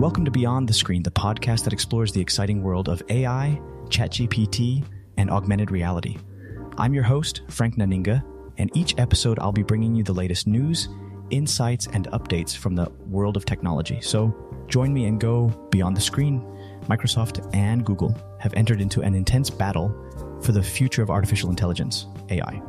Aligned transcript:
Welcome 0.00 0.24
to 0.24 0.30
Beyond 0.30 0.66
the 0.66 0.72
Screen, 0.72 1.02
the 1.02 1.10
podcast 1.10 1.64
that 1.64 1.74
explores 1.74 2.10
the 2.10 2.22
exciting 2.22 2.62
world 2.62 2.88
of 2.88 3.02
AI, 3.10 3.60
ChatGPT, 3.90 4.82
and 5.18 5.30
augmented 5.30 5.70
reality. 5.70 6.16
I'm 6.78 6.94
your 6.94 7.02
host, 7.02 7.42
Frank 7.48 7.76
Nanninga, 7.76 8.24
and 8.56 8.74
each 8.74 8.94
episode 8.96 9.38
I'll 9.38 9.52
be 9.52 9.62
bringing 9.62 9.94
you 9.94 10.02
the 10.02 10.14
latest 10.14 10.46
news, 10.46 10.88
insights, 11.28 11.86
and 11.88 12.08
updates 12.12 12.56
from 12.56 12.74
the 12.74 12.90
world 13.08 13.36
of 13.36 13.44
technology. 13.44 14.00
So 14.00 14.34
join 14.68 14.94
me 14.94 15.04
and 15.04 15.20
go 15.20 15.48
beyond 15.70 15.98
the 15.98 16.00
screen. 16.00 16.40
Microsoft 16.84 17.46
and 17.54 17.84
Google 17.84 18.16
have 18.38 18.54
entered 18.54 18.80
into 18.80 19.02
an 19.02 19.14
intense 19.14 19.50
battle 19.50 19.94
for 20.40 20.52
the 20.52 20.62
future 20.62 21.02
of 21.02 21.10
artificial 21.10 21.50
intelligence, 21.50 22.06
AI. 22.30 22.62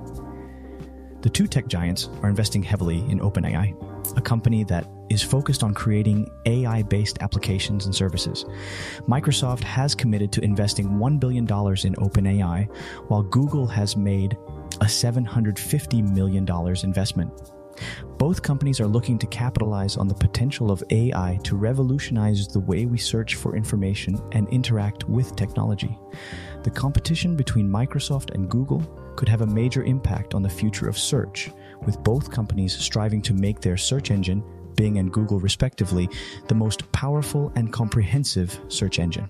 The 1.21 1.29
two 1.29 1.47
tech 1.47 1.67
giants 1.67 2.09
are 2.23 2.29
investing 2.29 2.61
heavily 2.61 2.97
in 3.09 3.21
OpenAI, 3.21 4.17
a 4.17 4.21
company 4.21 4.65
that 4.65 4.85
is 5.11 5.21
focused 5.21 5.61
on 5.61 5.73
creating 5.73 6.31
AI 6.45 6.81
based 6.83 7.17
applications 7.21 7.85
and 7.85 7.93
services. 7.93 8.45
Microsoft 9.09 9.61
has 9.63 9.93
committed 9.93 10.31
to 10.31 10.41
investing 10.41 10.87
$1 10.91 11.19
billion 11.19 11.43
in 11.43 11.95
OpenAI, 11.95 12.73
while 13.09 13.21
Google 13.21 13.67
has 13.67 13.97
made 13.97 14.37
a 14.79 14.85
$750 14.85 16.09
million 16.13 16.47
investment. 16.83 17.51
Both 18.17 18.41
companies 18.41 18.79
are 18.79 18.87
looking 18.87 19.17
to 19.19 19.27
capitalize 19.27 19.97
on 19.97 20.07
the 20.07 20.13
potential 20.13 20.71
of 20.71 20.83
AI 20.91 21.39
to 21.43 21.57
revolutionize 21.57 22.47
the 22.47 22.59
way 22.59 22.85
we 22.85 22.97
search 22.97 23.35
for 23.35 23.55
information 23.55 24.17
and 24.31 24.47
interact 24.49 25.09
with 25.09 25.35
technology. 25.35 25.97
The 26.63 26.69
competition 26.69 27.35
between 27.35 27.67
Microsoft 27.67 28.33
and 28.33 28.49
Google 28.49 28.81
could 29.17 29.27
have 29.27 29.41
a 29.41 29.47
major 29.47 29.83
impact 29.83 30.35
on 30.35 30.41
the 30.41 30.49
future 30.49 30.87
of 30.87 30.97
search, 30.97 31.49
with 31.85 32.01
both 32.03 32.31
companies 32.31 32.77
striving 32.77 33.21
to 33.23 33.33
make 33.33 33.59
their 33.59 33.77
search 33.77 34.11
engine, 34.11 34.43
Bing 34.81 34.97
and 34.97 35.13
Google 35.13 35.39
respectively, 35.39 36.09
the 36.47 36.55
most 36.55 36.91
powerful 36.91 37.51
and 37.55 37.71
comprehensive 37.71 38.59
search 38.67 38.97
engine. 38.97 39.29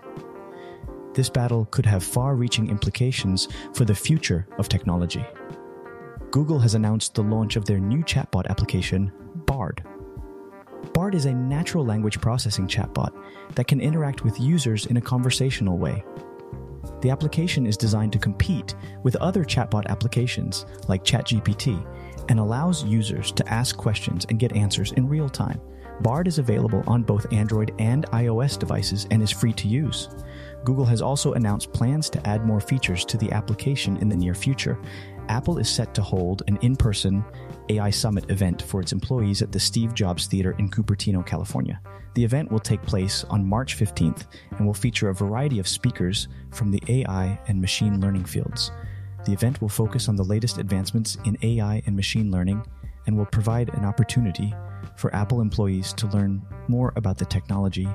This 1.13 1.29
battle 1.29 1.65
could 1.71 1.85
have 1.85 2.05
far 2.05 2.35
reaching 2.35 2.69
implications 2.69 3.49
for 3.73 3.83
the 3.83 3.93
future 3.93 4.47
of 4.59 4.69
technology. 4.69 5.25
Google 6.31 6.57
has 6.57 6.73
announced 6.73 7.15
the 7.15 7.23
launch 7.23 7.57
of 7.57 7.65
their 7.65 7.79
new 7.79 8.01
chatbot 8.01 8.47
application, 8.47 9.11
Bard. 9.45 9.83
Bard 10.93 11.15
is 11.15 11.25
a 11.25 11.33
natural 11.33 11.85
language 11.85 12.21
processing 12.21 12.65
chatbot 12.65 13.11
that 13.55 13.67
can 13.67 13.81
interact 13.81 14.23
with 14.23 14.39
users 14.39 14.85
in 14.85 14.95
a 14.95 15.01
conversational 15.01 15.77
way. 15.77 16.01
The 17.01 17.09
application 17.09 17.67
is 17.67 17.75
designed 17.75 18.13
to 18.13 18.19
compete 18.19 18.75
with 19.03 19.17
other 19.17 19.43
chatbot 19.43 19.87
applications 19.87 20.65
like 20.87 21.03
ChatGPT 21.03 21.85
and 22.31 22.39
allows 22.39 22.85
users 22.85 23.33
to 23.33 23.47
ask 23.53 23.75
questions 23.75 24.25
and 24.29 24.39
get 24.39 24.55
answers 24.55 24.93
in 24.93 25.05
real 25.05 25.27
time. 25.27 25.59
Bard 25.99 26.29
is 26.29 26.39
available 26.39 26.81
on 26.87 27.03
both 27.03 27.31
Android 27.33 27.73
and 27.77 28.05
iOS 28.11 28.57
devices 28.57 29.05
and 29.11 29.21
is 29.21 29.29
free 29.29 29.51
to 29.51 29.67
use. 29.67 30.07
Google 30.63 30.85
has 30.85 31.01
also 31.01 31.33
announced 31.33 31.73
plans 31.73 32.09
to 32.09 32.25
add 32.25 32.45
more 32.45 32.61
features 32.61 33.03
to 33.03 33.17
the 33.17 33.29
application 33.33 33.97
in 33.97 34.07
the 34.07 34.15
near 34.15 34.33
future. 34.33 34.79
Apple 35.27 35.57
is 35.57 35.69
set 35.69 35.93
to 35.93 36.01
hold 36.01 36.43
an 36.47 36.57
in 36.61 36.77
person 36.77 37.21
AI 37.67 37.89
Summit 37.89 38.31
event 38.31 38.61
for 38.61 38.79
its 38.79 38.93
employees 38.93 39.41
at 39.41 39.51
the 39.51 39.59
Steve 39.59 39.93
Jobs 39.93 40.27
Theater 40.27 40.55
in 40.57 40.69
Cupertino, 40.69 41.25
California. 41.25 41.81
The 42.13 42.23
event 42.23 42.49
will 42.49 42.59
take 42.59 42.81
place 42.81 43.25
on 43.25 43.45
March 43.45 43.77
15th 43.77 44.27
and 44.51 44.65
will 44.65 44.73
feature 44.73 45.09
a 45.09 45.13
variety 45.13 45.59
of 45.59 45.67
speakers 45.67 46.29
from 46.51 46.71
the 46.71 46.81
AI 46.87 47.37
and 47.49 47.59
machine 47.59 47.99
learning 47.99 48.25
fields. 48.25 48.71
The 49.25 49.33
event 49.33 49.61
will 49.61 49.69
focus 49.69 50.09
on 50.09 50.15
the 50.15 50.23
latest 50.23 50.57
advancements 50.57 51.17
in 51.25 51.37
AI 51.43 51.81
and 51.85 51.95
machine 51.95 52.31
learning 52.31 52.65
and 53.05 53.17
will 53.17 53.25
provide 53.25 53.69
an 53.73 53.85
opportunity 53.85 54.53
for 54.95 55.13
Apple 55.15 55.41
employees 55.41 55.93
to 55.93 56.07
learn 56.07 56.41
more 56.67 56.93
about 56.95 57.17
the 57.17 57.25
technology 57.25 57.87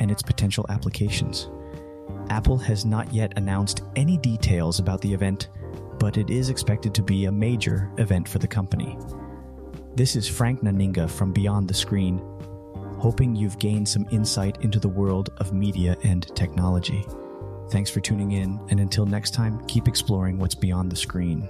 and 0.00 0.10
its 0.10 0.22
potential 0.22 0.66
applications. 0.68 1.48
Apple 2.30 2.58
has 2.58 2.84
not 2.84 3.12
yet 3.12 3.32
announced 3.36 3.82
any 3.96 4.16
details 4.18 4.78
about 4.78 5.00
the 5.00 5.12
event, 5.12 5.48
but 5.98 6.16
it 6.16 6.30
is 6.30 6.48
expected 6.50 6.94
to 6.94 7.02
be 7.02 7.24
a 7.24 7.32
major 7.32 7.90
event 7.98 8.28
for 8.28 8.38
the 8.38 8.46
company. 8.46 8.96
This 9.94 10.14
is 10.14 10.28
Frank 10.28 10.62
Nanninga 10.62 11.10
from 11.10 11.32
Beyond 11.32 11.66
the 11.68 11.74
Screen, 11.74 12.22
hoping 12.98 13.34
you've 13.34 13.58
gained 13.58 13.88
some 13.88 14.06
insight 14.10 14.62
into 14.62 14.78
the 14.78 14.88
world 14.88 15.30
of 15.38 15.52
media 15.52 15.96
and 16.04 16.22
technology. 16.36 17.04
Thanks 17.70 17.90
for 17.90 18.00
tuning 18.00 18.32
in, 18.32 18.58
and 18.70 18.80
until 18.80 19.04
next 19.06 19.34
time, 19.34 19.64
keep 19.66 19.88
exploring 19.88 20.38
what's 20.38 20.54
beyond 20.54 20.90
the 20.90 20.96
screen. 20.96 21.48